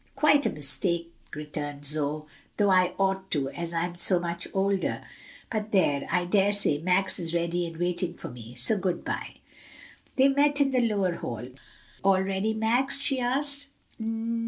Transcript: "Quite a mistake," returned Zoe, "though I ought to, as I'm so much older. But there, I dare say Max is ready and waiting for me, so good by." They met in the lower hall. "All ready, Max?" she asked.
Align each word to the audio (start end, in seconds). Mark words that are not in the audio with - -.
"Quite 0.15 0.47
a 0.47 0.51
mistake," 0.51 1.13
returned 1.35 1.85
Zoe, 1.85 2.23
"though 2.57 2.71
I 2.71 2.95
ought 2.97 3.29
to, 3.29 3.49
as 3.49 3.71
I'm 3.71 3.97
so 3.97 4.19
much 4.19 4.47
older. 4.51 5.03
But 5.51 5.71
there, 5.71 6.07
I 6.09 6.25
dare 6.25 6.53
say 6.53 6.79
Max 6.79 7.19
is 7.19 7.35
ready 7.35 7.67
and 7.67 7.77
waiting 7.77 8.15
for 8.15 8.29
me, 8.29 8.55
so 8.55 8.79
good 8.79 9.05
by." 9.05 9.35
They 10.15 10.27
met 10.29 10.59
in 10.59 10.71
the 10.71 10.81
lower 10.81 11.17
hall. 11.17 11.49
"All 12.03 12.19
ready, 12.23 12.55
Max?" 12.55 13.03
she 13.03 13.19
asked. 13.19 13.67